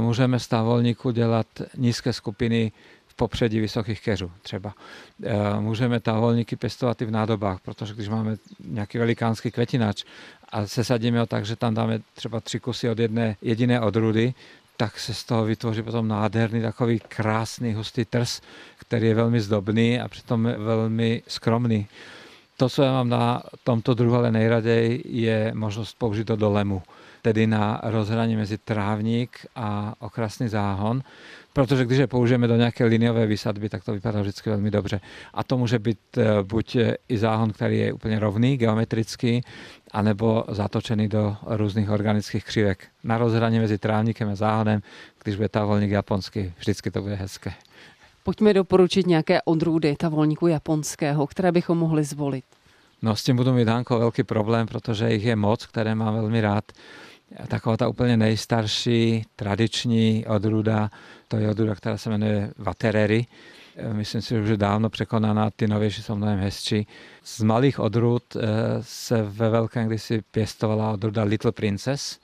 můžeme 0.00 0.38
z 0.38 0.48
távolníku 0.48 1.10
dělat 1.10 1.46
nízké 1.76 2.12
skupiny 2.12 2.72
v 3.06 3.14
popředí 3.14 3.60
vysokých 3.60 4.00
keřů 4.00 4.30
třeba. 4.42 4.74
E, 5.24 5.60
můžeme 5.60 6.00
távolníky 6.00 6.56
pěstovat 6.56 7.02
i 7.02 7.04
v 7.04 7.10
nádobách, 7.10 7.60
protože 7.60 7.94
když 7.94 8.08
máme 8.08 8.36
nějaký 8.64 8.98
velikánský 8.98 9.50
kvetinač 9.50 10.04
a 10.48 10.66
sesadíme 10.66 11.20
ho 11.20 11.26
tak, 11.26 11.46
že 11.46 11.56
tam 11.56 11.74
dáme 11.74 12.00
třeba 12.14 12.40
tři 12.40 12.60
kusy 12.60 12.88
od 12.88 12.98
jedné 12.98 13.36
jediné 13.42 13.80
odrůdy, 13.80 14.34
tak 14.76 14.98
se 14.98 15.14
z 15.14 15.24
toho 15.24 15.44
vytvoří 15.44 15.82
potom 15.82 16.08
nádherný 16.08 16.62
takový 16.62 17.00
krásný 17.08 17.74
hustý 17.74 18.04
trs, 18.04 18.40
který 18.78 19.06
je 19.06 19.14
velmi 19.14 19.40
zdobný 19.40 20.00
a 20.00 20.08
přitom 20.08 20.42
velmi 20.56 21.22
skromný. 21.28 21.86
To, 22.60 22.68
co 22.68 22.82
já 22.82 22.92
mám 22.92 23.08
na 23.08 23.42
tomto 23.64 23.94
druhu 23.94 24.16
ale 24.16 24.32
nejraději, 24.32 25.02
je 25.04 25.52
možnost 25.54 25.98
použít 25.98 26.24
to 26.24 26.36
do 26.36 26.50
lemu, 26.50 26.82
tedy 27.22 27.46
na 27.46 27.80
rozhraní 27.82 28.36
mezi 28.36 28.58
trávník 28.58 29.46
a 29.56 29.94
okrasný 29.98 30.48
záhon, 30.48 31.02
protože 31.52 31.84
když 31.84 31.98
je 31.98 32.06
použijeme 32.06 32.46
do 32.46 32.56
nějaké 32.56 32.84
liniové 32.84 33.26
výsadby, 33.26 33.68
tak 33.68 33.84
to 33.84 33.92
vypadá 33.92 34.20
vždycky 34.20 34.50
velmi 34.50 34.70
dobře. 34.70 35.00
A 35.34 35.44
to 35.44 35.58
může 35.58 35.78
být 35.78 35.98
eh, 36.18 36.42
buď 36.42 36.76
i 37.08 37.18
záhon, 37.18 37.52
který 37.52 37.78
je 37.78 37.92
úplně 37.92 38.18
rovný, 38.18 38.56
geometrický, 38.56 39.40
anebo 39.90 40.44
zatočený 40.48 41.08
do 41.08 41.36
různých 41.46 41.90
organických 41.90 42.44
křivek. 42.44 42.86
Na 43.04 43.18
rozhraní 43.18 43.58
mezi 43.58 43.78
trávníkem 43.78 44.28
a 44.28 44.34
záhonem, 44.34 44.80
když 45.24 45.36
bude 45.36 45.48
távolník 45.48 45.90
japonský, 45.90 46.52
vždycky 46.58 46.90
to 46.90 47.02
bude 47.02 47.14
hezké. 47.14 47.52
Pojďme 48.22 48.54
doporučit 48.54 49.06
nějaké 49.06 49.42
odrůdy 49.42 49.96
tavolníku 49.96 50.46
japonského, 50.46 51.26
které 51.26 51.52
bychom 51.52 51.78
mohli 51.78 52.04
zvolit. 52.04 52.44
No 53.02 53.16
s 53.16 53.24
tím 53.24 53.36
budu 53.36 53.52
mít 53.52 53.68
Hanko 53.68 53.98
velký 53.98 54.22
problém, 54.22 54.66
protože 54.66 55.12
jich 55.12 55.24
je 55.24 55.36
moc, 55.36 55.66
které 55.66 55.94
mám 55.94 56.14
velmi 56.14 56.40
rád. 56.40 56.64
Taková 57.48 57.76
ta 57.76 57.88
úplně 57.88 58.16
nejstarší 58.16 59.24
tradiční 59.36 60.26
odrůda, 60.26 60.90
to 61.28 61.36
je 61.36 61.50
odrůda, 61.50 61.74
která 61.74 61.96
se 61.96 62.10
jmenuje 62.10 62.52
Vaterery. 62.58 63.26
Myslím 63.92 64.22
si, 64.22 64.34
že 64.34 64.40
už 64.40 64.48
je 64.48 64.56
dávno 64.56 64.90
překonaná, 64.90 65.50
ty 65.50 65.66
novější 65.66 66.02
jsou 66.02 66.16
mnohem 66.16 66.38
hezčí. 66.38 66.86
Z 67.24 67.42
malých 67.42 67.78
odrůd 67.78 68.22
eh, 68.36 68.40
se 68.80 69.22
ve 69.22 69.50
velkém 69.50 69.86
kdysi 69.86 70.22
pěstovala 70.30 70.92
odrůda 70.92 71.22
Little 71.22 71.52
Princess, 71.52 72.18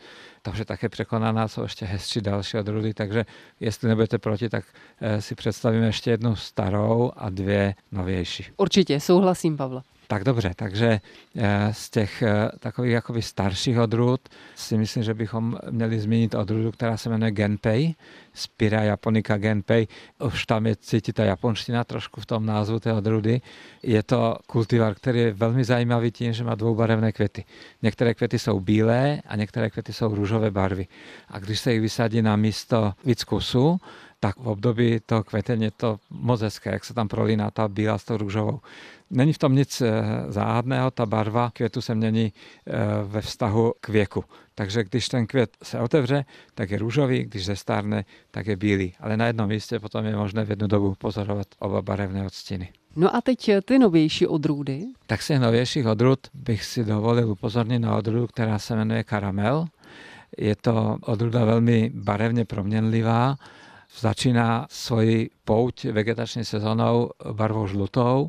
takže 0.46 0.64
také 0.64 0.88
překonaná, 0.88 1.48
jsou 1.48 1.62
ještě 1.62 1.86
hezčí 1.86 2.20
další 2.20 2.58
odrůdy, 2.58 2.94
takže 2.94 3.26
jestli 3.60 3.88
nebudete 3.88 4.18
proti, 4.18 4.48
tak 4.48 4.64
eh, 5.00 5.22
si 5.22 5.34
představíme 5.34 5.86
ještě 5.86 6.10
jednu 6.10 6.36
starou 6.36 7.12
a 7.16 7.30
dvě 7.30 7.74
novější. 7.92 8.46
Určitě, 8.56 9.00
souhlasím, 9.00 9.56
Pavla. 9.56 9.82
Tak 10.08 10.24
dobře, 10.24 10.52
takže 10.56 11.00
eh, 11.36 11.68
z 11.72 11.90
těch 11.90 12.22
eh, 12.22 12.48
takových 12.58 12.92
jakoby 12.92 13.22
starších 13.22 13.78
odrůd 13.78 14.20
si 14.54 14.78
myslím, 14.78 15.02
že 15.02 15.14
bychom 15.14 15.58
měli 15.70 16.00
zmínit 16.00 16.34
odrůdu, 16.34 16.72
která 16.72 16.96
se 16.96 17.08
jmenuje 17.08 17.30
Genpei, 17.30 17.94
Spira 18.34 18.82
japonica 18.82 19.36
Genpei. 19.36 19.88
Už 20.24 20.46
tam 20.46 20.66
je 20.66 20.76
cítit 20.76 21.12
ta 21.12 21.24
japonština 21.24 21.84
trošku 21.84 22.20
v 22.20 22.26
tom 22.26 22.46
názvu 22.46 22.80
té 22.80 22.92
odrůdy. 22.92 23.40
Je 23.82 24.02
to 24.02 24.36
kultivar, 24.46 24.94
který 24.94 25.20
je 25.20 25.32
velmi 25.32 25.64
zajímavý 25.64 26.10
tím, 26.10 26.32
že 26.32 26.44
má 26.44 26.54
dvoubarevné 26.54 27.12
květy. 27.12 27.44
Některé 27.82 28.14
květy 28.14 28.38
jsou 28.38 28.60
bílé 28.60 29.22
a 29.26 29.36
některé 29.36 29.70
květy 29.70 29.92
jsou 29.92 30.14
růžové 30.14 30.50
barvy. 30.50 30.86
A 31.28 31.38
když 31.38 31.60
se 31.60 31.72
jich 31.72 31.80
vysadí 31.80 32.22
na 32.22 32.36
místo 32.36 32.92
víc 33.04 33.24
kusů, 33.24 33.80
tak 34.26 34.36
v 34.42 34.48
období 34.48 34.98
toho 35.06 35.24
kvetení 35.24 35.64
je 35.64 35.70
to 35.70 35.96
moc 36.10 36.40
hezké, 36.40 36.70
jak 36.70 36.84
se 36.84 36.94
tam 36.94 37.08
prolíná 37.08 37.50
ta 37.50 37.68
bílá 37.68 37.98
s 37.98 38.04
tou 38.04 38.16
růžovou. 38.16 38.60
Není 39.10 39.32
v 39.32 39.38
tom 39.38 39.54
nic 39.54 39.80
eh, 39.80 39.92
záhadného, 40.28 40.90
ta 40.90 41.06
barva 41.06 41.50
květu 41.54 41.80
se 41.80 41.94
mění 41.94 42.32
eh, 42.32 42.72
ve 43.04 43.20
vztahu 43.20 43.72
k 43.80 43.88
věku. 43.88 44.24
Takže 44.54 44.84
když 44.84 45.08
ten 45.08 45.26
květ 45.26 45.50
se 45.62 45.80
otevře, 45.80 46.24
tak 46.54 46.70
je 46.70 46.78
růžový, 46.78 47.24
když 47.24 47.46
zestárne, 47.46 48.04
tak 48.30 48.46
je 48.46 48.56
bílý. 48.56 48.94
Ale 49.00 49.16
na 49.16 49.26
jednom 49.26 49.48
místě 49.48 49.80
potom 49.80 50.04
je 50.04 50.16
možné 50.16 50.44
v 50.44 50.50
jednu 50.50 50.66
dobu 50.66 50.94
pozorovat 50.98 51.46
oba 51.58 51.82
barevné 51.82 52.26
odstíny. 52.26 52.68
No 52.96 53.16
a 53.16 53.20
teď 53.20 53.48
eh, 53.48 53.62
ty 53.62 53.78
novější 53.78 54.26
odrůdy? 54.26 54.84
Tak 55.06 55.22
z 55.22 55.26
těch 55.26 55.40
novějších 55.40 55.86
odrůd 55.86 56.18
bych 56.34 56.64
si 56.64 56.84
dovolil 56.84 57.30
upozornit 57.30 57.78
na 57.78 57.96
odrůdu, 57.96 58.26
která 58.26 58.58
se 58.58 58.76
jmenuje 58.76 59.04
karamel. 59.04 59.66
Je 60.38 60.56
to 60.56 60.98
odrůda 61.02 61.44
velmi 61.44 61.90
barevně 61.94 62.44
proměnlivá, 62.44 63.36
začíná 64.00 64.66
svoji 64.70 65.30
pouť 65.44 65.84
vegetační 65.84 66.44
sezónou 66.44 67.10
barvou 67.32 67.66
žlutou 67.66 68.28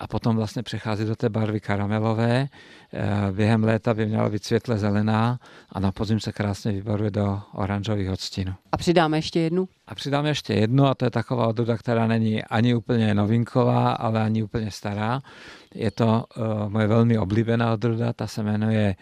a 0.00 0.06
potom 0.06 0.36
vlastně 0.36 0.62
přechází 0.62 1.04
do 1.04 1.16
té 1.16 1.28
barvy 1.28 1.60
karamelové. 1.60 2.48
Eh, 2.92 3.32
během 3.32 3.64
léta 3.64 3.94
by 3.94 4.06
měla 4.06 4.28
být 4.28 4.44
světle 4.44 4.78
zelená 4.78 5.40
a 5.72 5.80
na 5.80 5.92
podzim 5.92 6.20
se 6.20 6.32
krásně 6.32 6.72
vybaruje 6.72 7.10
do 7.10 7.40
oranžových 7.52 8.10
odstínů. 8.10 8.54
A 8.72 8.76
přidáme 8.76 9.18
ještě 9.18 9.40
jednu? 9.40 9.68
A 9.86 9.94
přidáme 9.94 10.28
ještě 10.28 10.54
jednu 10.54 10.86
a 10.86 10.94
to 10.94 11.04
je 11.04 11.10
taková 11.10 11.46
odrůda, 11.46 11.76
která 11.76 12.06
není 12.06 12.44
ani 12.44 12.74
úplně 12.74 13.14
novinková, 13.14 13.92
ale 13.92 14.22
ani 14.22 14.42
úplně 14.42 14.70
stará. 14.70 15.20
Je 15.74 15.90
to 15.90 16.24
uh, 16.36 16.68
moje 16.68 16.86
velmi 16.86 17.18
oblíbená 17.18 17.72
odrůda, 17.72 18.12
ta 18.12 18.26
se 18.26 18.42
jmenuje 18.42 18.96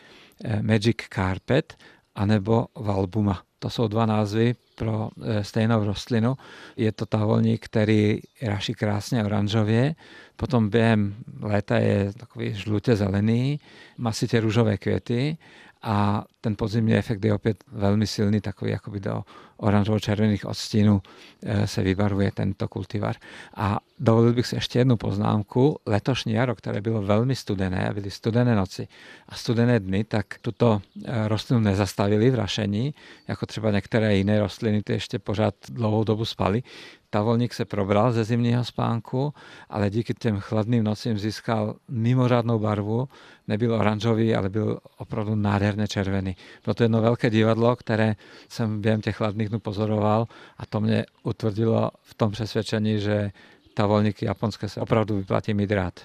uh, 0.44 0.62
Magic 0.62 0.96
Carpet 1.14 1.76
anebo 2.14 2.66
Valbuma. 2.76 3.42
To 3.58 3.70
jsou 3.70 3.88
dva 3.88 4.06
názvy 4.06 4.54
pro 4.78 5.10
e, 5.22 5.44
stejnou 5.44 5.84
rostlinu. 5.84 6.36
Je 6.76 6.92
to 6.92 7.06
tavolník, 7.06 7.64
který 7.64 8.20
raší 8.42 8.74
krásně 8.74 9.24
oranžově, 9.24 9.94
potom 10.36 10.70
během 10.70 11.14
léta 11.40 11.78
je 11.78 12.12
takový 12.12 12.54
žlutě 12.54 12.96
zelený, 12.96 13.60
má 13.98 14.12
sice 14.12 14.40
růžové 14.40 14.78
květy 14.78 15.36
a 15.82 16.24
ten 16.40 16.56
podzimní 16.56 16.94
efekt 16.94 17.24
je 17.24 17.34
opět 17.34 17.64
velmi 17.72 18.06
silný, 18.06 18.40
takový 18.40 18.70
jakoby 18.70 19.00
do 19.00 19.22
oranžovo-červených 19.56 20.44
odstínů 20.44 21.02
eh, 21.42 21.66
se 21.66 21.82
vybarvuje 21.82 22.30
tento 22.34 22.68
kultivar. 22.68 23.16
A 23.56 23.78
dovolil 23.98 24.32
bych 24.32 24.46
si 24.46 24.54
ještě 24.54 24.78
jednu 24.78 24.96
poznámku. 24.96 25.78
Letošní 25.86 26.32
jaro, 26.32 26.54
které 26.54 26.80
bylo 26.80 27.02
velmi 27.02 27.36
studené, 27.36 27.90
byly 27.94 28.10
studené 28.10 28.56
noci 28.56 28.88
a 29.28 29.34
studené 29.34 29.80
dny, 29.80 30.04
tak 30.04 30.26
tuto 30.42 30.82
eh, 31.04 31.28
rostlinu 31.28 31.60
nezastavili 31.60 32.30
v 32.30 32.34
rašení, 32.34 32.94
jako 33.28 33.46
třeba 33.46 33.70
některé 33.70 34.16
jiné 34.16 34.40
rostliny, 34.40 34.67
ty 34.84 34.92
ještě 34.92 35.18
pořád 35.18 35.54
dlouhou 35.68 36.04
dobu 36.04 36.24
spaly. 36.24 36.62
Tavolník 37.10 37.54
se 37.54 37.64
probral 37.64 38.12
ze 38.12 38.24
zimního 38.24 38.64
spánku, 38.64 39.34
ale 39.68 39.90
díky 39.90 40.14
těm 40.14 40.40
chladným 40.40 40.84
nocím 40.84 41.18
získal 41.18 41.74
mimořádnou 41.88 42.58
barvu. 42.58 43.08
Nebyl 43.48 43.74
oranžový, 43.74 44.34
ale 44.34 44.48
byl 44.48 44.78
opravdu 44.98 45.34
nádherně 45.34 45.88
červený. 45.88 46.36
Bylo 46.64 46.74
to 46.74 46.82
jedno 46.82 47.02
velké 47.02 47.30
divadlo, 47.30 47.76
které 47.76 48.16
jsem 48.48 48.80
během 48.80 49.00
těch 49.00 49.16
chladných 49.16 49.48
dnů 49.48 49.58
pozoroval 49.58 50.26
a 50.58 50.66
to 50.66 50.80
mě 50.80 51.04
utvrdilo 51.22 51.90
v 52.02 52.14
tom 52.14 52.30
přesvědčení, 52.30 53.00
že 53.00 53.30
tavolníky 53.74 54.26
japonské 54.26 54.68
se 54.68 54.80
opravdu 54.80 55.16
vyplatí 55.16 55.54
mít 55.54 55.70
rád. 55.70 56.00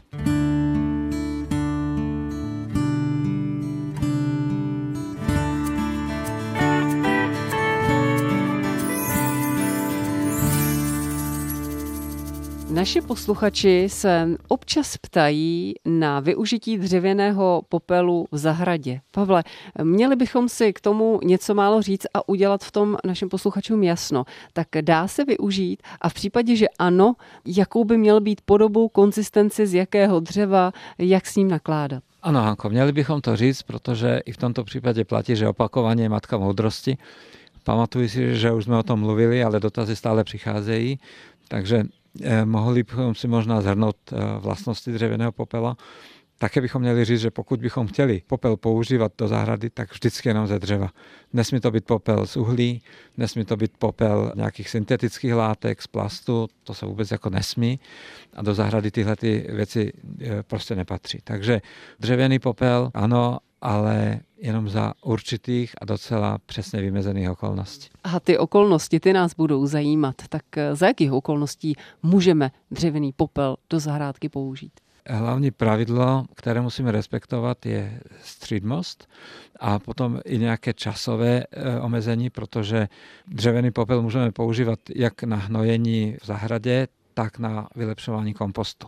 Naši 12.84 13.02
posluchači 13.02 13.90
se 13.90 14.28
občas 14.48 14.98
ptají 14.98 15.74
na 15.86 16.20
využití 16.20 16.78
dřevěného 16.78 17.62
popelu 17.70 18.28
v 18.32 18.38
zahradě. 18.38 19.02
Pavle, 19.12 19.44
měli 19.84 20.16
bychom 20.16 20.50
si 20.50 20.74
k 20.74 20.82
tomu 20.82 21.20
něco 21.24 21.54
málo 21.54 21.82
říct 21.82 22.06
a 22.14 22.30
udělat 22.30 22.64
v 22.64 22.72
tom 22.72 22.98
našim 23.06 23.30
posluchačům 23.30 23.84
jasno. 23.84 24.26
Tak 24.54 24.68
dá 24.82 25.08
se 25.08 25.26
využít 25.26 25.84
a 26.02 26.10
v 26.10 26.14
případě, 26.14 26.56
že 26.56 26.66
ano, 26.80 27.16
jakou 27.46 27.84
by 27.84 27.98
měl 27.98 28.22
být 28.22 28.42
podobou, 28.46 28.90
konzistenci, 28.90 29.68
z 29.68 29.74
jakého 29.74 30.20
dřeva, 30.20 30.72
jak 30.98 31.26
s 31.26 31.36
ním 31.36 31.48
nakládat? 31.48 32.04
Ano, 32.22 32.42
Hanko, 32.42 32.70
měli 32.70 32.92
bychom 32.92 33.22
to 33.22 33.36
říct, 33.36 33.62
protože 33.62 34.22
i 34.26 34.32
v 34.32 34.38
tomto 34.38 34.64
případě 34.64 35.06
platí, 35.06 35.36
že 35.36 35.48
opakování 35.48 36.02
je 36.02 36.10
matka 36.10 36.38
moudrosti. 36.38 36.98
Pamatuji 37.64 38.10
si, 38.10 38.38
že 38.38 38.52
už 38.52 38.64
jsme 38.64 38.78
o 38.78 38.84
tom 38.84 39.00
mluvili, 39.00 39.44
ale 39.44 39.60
dotazy 39.60 39.96
stále 39.96 40.24
přicházejí. 40.24 41.00
Takže 41.48 41.84
mohli 42.46 42.84
bychom 42.84 43.16
si 43.16 43.28
možná 43.28 43.62
zhrnout 43.62 43.96
eh, 44.12 44.18
vlastnosti 44.40 44.92
dřevěného 44.92 45.32
popela. 45.32 45.78
Také 46.38 46.62
bychom 46.62 46.82
měli 46.82 47.06
říct, 47.06 47.20
že 47.20 47.32
pokud 47.32 47.60
bychom 47.60 47.88
chtěli 47.88 48.22
popel 48.28 48.58
používat 48.58 49.12
do 49.18 49.28
zahrady, 49.28 49.70
tak 49.70 49.92
vždycky 49.92 50.30
jenom 50.30 50.48
ze 50.48 50.60
dřeva. 50.60 50.90
Nesmí 51.34 51.60
to 51.60 51.72
být 51.72 51.86
popel 51.86 52.28
z 52.28 52.38
uhlí, 52.38 52.82
nesmí 53.18 53.46
to 53.46 53.58
být 53.58 53.72
popel 53.80 54.32
nějakých 54.36 54.70
syntetických 54.70 55.34
látek, 55.34 55.82
z 55.82 55.88
plastu, 55.88 56.48
to 56.64 56.74
se 56.74 56.86
vůbec 56.86 57.12
jako 57.12 57.30
nesmí 57.30 57.80
a 58.34 58.42
do 58.42 58.54
zahrady 58.54 58.92
tyhle 58.92 59.16
ty 59.16 59.48
věci 59.50 59.94
eh, 60.22 60.44
prostě 60.44 60.76
nepatří. 60.76 61.20
Takže 61.24 61.62
dřevěný 62.00 62.40
popel, 62.40 62.92
ano, 62.94 63.38
ale 63.62 64.20
jenom 64.38 64.70
za 64.70 64.94
určitých 65.04 65.74
a 65.82 65.86
docela 65.86 66.38
přesně 66.46 66.82
vymezených 66.82 67.30
okolností. 67.30 67.90
A 68.04 68.20
ty 68.20 68.38
okolnosti, 68.38 69.00
ty 69.00 69.14
nás 69.14 69.34
budou 69.36 69.66
zajímat. 69.66 70.16
Tak 70.30 70.58
eh, 70.58 70.76
za 70.76 70.88
jakých 70.88 71.12
okolností 71.12 71.76
můžeme 72.04 72.52
dřevěný 72.72 73.14
popel 73.14 73.56
do 73.70 73.80
zahrádky 73.80 74.30
použít? 74.30 74.72
Hlavní 75.10 75.52
pravidlo, 75.52 76.26
které 76.36 76.62
musíme 76.62 76.92
respektovat, 76.92 77.66
je 77.66 78.00
střídmost 78.22 79.10
a 79.60 79.80
potom 79.80 80.20
i 80.26 80.38
nějaké 80.38 80.74
časové 80.74 81.44
eh, 81.44 81.80
omezení, 81.80 82.30
protože 82.30 82.88
dřevěný 83.28 83.72
popel 83.72 84.02
můžeme 84.02 84.32
používat 84.32 84.80
jak 84.96 85.24
na 85.24 85.38
hnojení 85.38 86.18
v 86.22 86.26
zahradě, 86.26 86.88
tak 87.14 87.40
na 87.40 87.68
vylepšování 87.76 88.34
kompostu. 88.34 88.88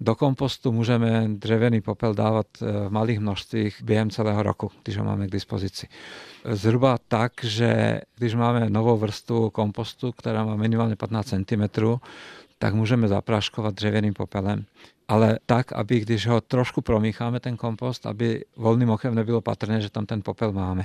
Do 0.00 0.14
kompostu 0.14 0.72
můžeme 0.72 1.28
dřevěný 1.28 1.80
popel 1.80 2.14
dávat 2.14 2.46
eh, 2.62 2.88
v 2.88 2.92
malých 2.92 3.20
množstvích 3.20 3.82
během 3.82 4.10
celého 4.10 4.42
roku, 4.42 4.70
když 4.82 4.96
ho 4.96 5.04
máme 5.04 5.26
k 5.26 5.30
dispozici. 5.30 5.88
Zhruba 6.44 6.98
tak, 7.08 7.32
že 7.42 8.00
když 8.16 8.34
máme 8.34 8.70
novou 8.70 8.96
vrstvu 8.96 9.50
kompostu, 9.50 10.12
která 10.12 10.44
má 10.44 10.56
minimálně 10.56 10.96
15 10.96 11.26
cm, 11.26 11.62
tak 12.58 12.74
můžeme 12.74 13.08
zapráškovat 13.08 13.74
dřevěným 13.74 14.14
popelem. 14.14 14.64
Ale 15.08 15.38
tak, 15.46 15.72
aby 15.72 16.00
když 16.00 16.26
ho 16.26 16.40
trošku 16.40 16.80
promícháme, 16.80 17.40
ten 17.40 17.56
kompost, 17.56 18.06
aby 18.06 18.44
volným 18.56 18.90
okem 18.90 19.14
nebylo 19.14 19.40
patrné, 19.40 19.80
že 19.80 19.90
tam 19.90 20.06
ten 20.06 20.22
popel 20.22 20.52
máme. 20.52 20.84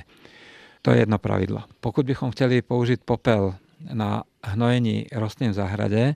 To 0.82 0.90
je 0.90 0.98
jedno 0.98 1.18
pravidlo. 1.18 1.62
Pokud 1.80 2.06
bychom 2.06 2.30
chtěli 2.30 2.62
použít 2.62 3.00
popel 3.04 3.54
na 3.92 4.22
hnojení 4.44 5.06
rostlin 5.12 5.50
v 5.50 5.54
zahradě, 5.54 6.14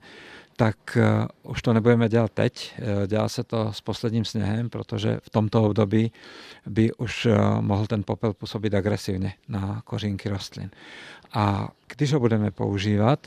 tak 0.57 0.97
eh, 0.97 1.27
už 1.43 1.63
to 1.63 1.73
nebudeme 1.73 2.09
dělat 2.09 2.33
teď. 2.33 2.75
Eh, 2.79 3.07
dělá 3.07 3.29
se 3.29 3.45
to 3.45 3.73
s 3.73 3.81
posledním 3.81 4.25
sněhem, 4.25 4.71
protože 4.71 5.19
v 5.23 5.31
tomto 5.31 5.63
období 5.63 6.13
by 6.67 6.93
už 6.93 7.27
eh, 7.27 7.39
mohl 7.61 7.87
ten 7.87 8.03
popel 8.03 8.33
působit 8.33 8.75
agresivně 8.75 9.33
na 9.49 9.83
kořínky 9.85 10.29
rostlin. 10.29 10.71
A 11.33 11.69
když 11.97 12.13
ho 12.13 12.21
budeme 12.21 12.51
používat, 12.51 13.27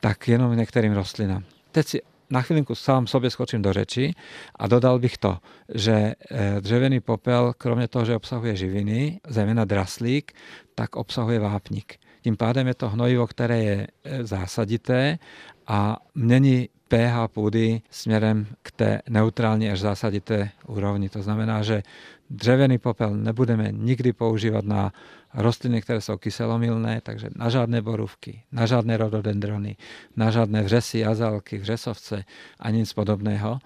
tak 0.00 0.28
jenom 0.28 0.56
některým 0.56 0.92
rostlinám. 0.92 1.44
Teď 1.72 1.86
si 1.86 2.02
na 2.30 2.42
chvilinku 2.42 2.74
sám 2.74 3.06
sobě 3.06 3.30
skočím 3.30 3.62
do 3.62 3.72
řeči 3.72 4.14
a 4.56 4.66
dodal 4.66 4.98
bych 4.98 5.18
to, 5.18 5.38
že 5.74 6.14
dřevěný 6.60 7.00
popel, 7.00 7.52
kromě 7.58 7.88
toho, 7.88 8.04
že 8.04 8.16
obsahuje 8.16 8.56
živiny, 8.56 9.20
zejména 9.26 9.64
draslík, 9.64 10.32
tak 10.74 10.96
obsahuje 10.96 11.38
vápník. 11.38 11.94
Tím 12.22 12.36
pádem 12.36 12.66
je 12.66 12.74
to 12.74 12.88
hnojivo, 12.88 13.26
které 13.26 13.58
je 13.62 13.86
zásadité 14.22 15.18
a 15.66 15.96
mění 16.14 16.68
pH 16.88 17.28
půdy 17.28 17.82
směrem 17.90 18.46
k 18.62 18.70
té 18.70 19.02
neutrální 19.08 19.70
až 19.70 19.80
zásadité 19.80 20.50
úrovni. 20.66 21.08
To 21.08 21.22
znamená, 21.22 21.62
že 21.62 21.82
dřevěný 22.30 22.78
popel 22.78 23.16
nebudeme 23.16 23.72
nikdy 23.72 24.12
používat 24.12 24.64
na 24.64 24.92
rostliny, 25.34 25.82
které 25.82 26.00
jsou 26.00 26.16
kyselomilné, 26.16 27.00
takže 27.00 27.28
na 27.36 27.48
žádné 27.48 27.82
borůvky, 27.82 28.42
na 28.52 28.66
žádné 28.66 28.96
rododendrony, 28.96 29.76
na 30.16 30.30
žádné 30.30 30.62
vřesy, 30.62 31.04
azalky, 31.04 31.58
vřesovce 31.58 32.24
a 32.60 32.70
nic 32.70 32.92
podobného. 32.92 33.58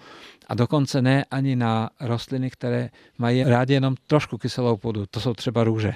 A 0.47 0.55
dokonce 0.55 1.03
ne 1.03 1.25
ani 1.31 1.57
na 1.57 1.91
rostliny, 2.01 2.51
které 2.51 2.91
mají 3.19 3.45
rádi 3.45 3.75
jenom 3.75 3.95
trošku 4.07 4.39
kyselou 4.39 4.77
půdu. 4.77 5.07
To 5.07 5.21
jsou 5.21 5.35
třeba 5.35 5.65
růže 5.65 5.93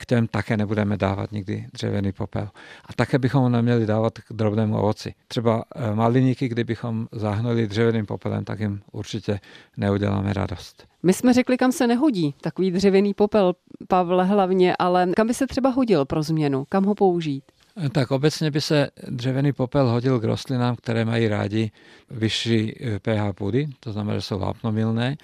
k 0.00 0.06
těm 0.06 0.26
také 0.26 0.56
nebudeme 0.56 0.96
dávat 0.96 1.32
nikdy 1.32 1.66
dřevěný 1.72 2.12
popel. 2.12 2.48
A 2.84 2.92
také 2.92 3.18
bychom 3.18 3.42
ho 3.42 3.48
neměli 3.48 3.86
dávat 3.86 4.18
k 4.18 4.32
drobnému 4.32 4.78
ovoci. 4.78 5.14
Třeba 5.28 5.64
eh, 5.74 5.94
maliníky, 5.94 6.48
kdybychom 6.48 7.08
zahnuli 7.12 7.66
dřevěným 7.66 8.06
popelem, 8.06 8.44
tak 8.44 8.60
jim 8.60 8.80
určitě 8.92 9.40
neuděláme 9.76 10.32
radost. 10.32 10.86
My 11.02 11.12
jsme 11.12 11.32
řekli, 11.32 11.56
kam 11.56 11.72
se 11.72 11.86
nehodí 11.86 12.34
takový 12.40 12.70
dřevěný 12.70 13.14
popel, 13.14 13.54
Pavle 13.88 14.24
hlavně, 14.24 14.76
ale 14.78 15.08
kam 15.16 15.26
by 15.26 15.34
se 15.34 15.46
třeba 15.46 15.70
hodil 15.70 16.04
pro 16.04 16.22
změnu? 16.22 16.64
Kam 16.68 16.84
ho 16.84 16.94
použít? 16.94 17.44
Eh, 17.76 17.88
tak 17.88 18.10
obecně 18.10 18.50
by 18.50 18.60
se 18.60 18.90
dřevěný 19.08 19.52
popel 19.52 19.88
hodil 19.88 20.20
k 20.20 20.24
rostlinám, 20.24 20.76
které 20.76 21.04
mají 21.04 21.28
rádi 21.28 21.70
vyšší 22.10 22.74
eh, 22.80 22.98
pH 22.98 23.34
půdy, 23.34 23.68
to 23.80 23.92
znamená, 23.92 24.18
že 24.18 24.22
jsou 24.22 24.38
vápnomilné, 24.38 25.16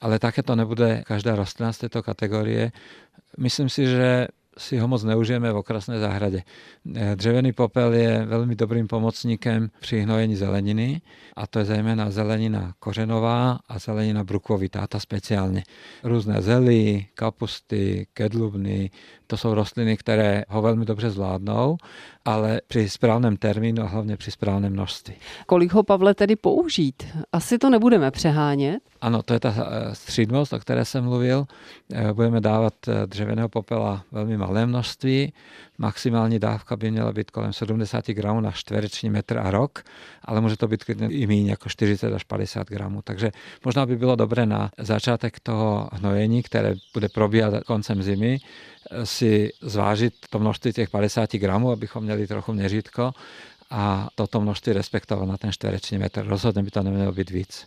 ale 0.00 0.18
také 0.18 0.42
to 0.42 0.56
nebude 0.56 1.02
každá 1.06 1.36
rostlina 1.36 1.72
z 1.72 1.78
této 1.78 2.02
kategorie, 2.02 2.72
Myslím 3.38 3.68
si, 3.68 3.86
že 3.86 4.28
si 4.58 4.78
ho 4.78 4.88
moc 4.88 5.04
neužijeme 5.04 5.52
v 5.52 5.56
okrasné 5.56 5.98
zahradě. 5.98 6.42
Eh, 6.94 7.16
dřevěný 7.16 7.52
popel 7.52 7.94
je 7.94 8.26
velmi 8.26 8.56
dobrým 8.56 8.86
pomocníkem 8.86 9.70
při 9.80 10.00
hnojení 10.00 10.36
zeleniny 10.36 11.00
a 11.36 11.46
to 11.46 11.58
je 11.58 11.64
zejména 11.64 12.10
zelenina 12.10 12.74
kořenová 12.78 13.58
a 13.68 13.78
zelenina 13.78 14.24
brukvovitá, 14.24 14.86
ta 14.86 15.00
speciálně. 15.00 15.62
Různé 16.02 16.42
zelí, 16.42 17.06
kapusty, 17.14 18.06
kedlubny, 18.14 18.90
to 19.26 19.36
jsou 19.36 19.54
rostliny, 19.54 19.96
které 19.96 20.44
ho 20.48 20.62
velmi 20.62 20.84
dobře 20.84 21.10
zvládnou, 21.10 21.76
ale 22.28 22.60
při 22.68 22.88
správném 22.88 23.36
termínu 23.36 23.82
a 23.82 23.86
hlavně 23.86 24.16
při 24.16 24.30
správném 24.30 24.72
množství. 24.72 25.14
Kolik 25.46 25.72
ho, 25.72 25.82
Pavle, 25.82 26.14
tedy 26.14 26.36
použít? 26.36 27.06
Asi 27.32 27.58
to 27.58 27.70
nebudeme 27.70 28.10
přehánět. 28.10 28.82
Ano, 29.00 29.22
to 29.22 29.34
je 29.34 29.40
ta 29.40 29.54
eh, 29.58 29.94
střídmost, 29.94 30.52
o 30.52 30.58
které 30.58 30.84
jsem 30.84 31.04
mluvil. 31.04 31.46
Eh, 31.92 32.12
budeme 32.12 32.40
dávat 32.40 32.74
eh, 32.88 33.06
dřevěného 33.06 33.48
popela 33.48 34.04
velmi 34.12 34.36
malé 34.36 34.66
množství. 34.66 35.32
Maximální 35.78 36.38
dávka 36.38 36.76
by 36.76 36.90
měla 36.90 37.12
být 37.12 37.30
kolem 37.30 37.52
70 37.52 38.06
gramů 38.06 38.40
na 38.40 38.50
čtvereční 38.50 39.10
metr 39.10 39.38
a 39.38 39.50
rok, 39.50 39.82
ale 40.24 40.40
může 40.40 40.56
to 40.56 40.68
být 40.68 40.84
i 41.08 41.26
méně, 41.26 41.50
jako 41.50 41.68
40 41.68 42.12
až 42.12 42.24
50 42.24 42.68
gramů. 42.68 43.02
Takže 43.02 43.30
možná 43.64 43.86
by 43.86 43.96
bylo 43.96 44.16
dobré 44.16 44.46
na 44.46 44.70
začátek 44.78 45.40
toho 45.40 45.88
hnojení, 45.92 46.42
které 46.42 46.74
bude 46.94 47.08
probíhat 47.08 47.54
koncem 47.66 48.02
zimy, 48.02 48.38
si 49.04 49.50
zvážit 49.62 50.14
to 50.30 50.38
množství 50.38 50.72
těch 50.72 50.90
50 50.90 51.32
gramů, 51.32 51.70
abychom 51.70 52.04
měli 52.04 52.26
trochu 52.26 52.52
měřítko 52.52 53.12
a 53.70 54.08
toto 54.14 54.40
množství 54.40 54.72
respektovat 54.72 55.28
na 55.28 55.36
ten 55.36 55.52
čtvereční 55.52 55.98
metr. 55.98 56.26
Rozhodně 56.26 56.62
by 56.62 56.70
to 56.70 56.82
nemělo 56.82 57.12
být 57.12 57.30
víc. 57.30 57.66